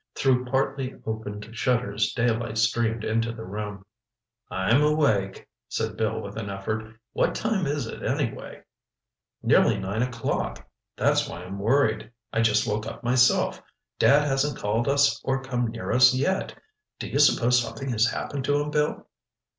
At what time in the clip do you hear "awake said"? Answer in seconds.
4.81-5.95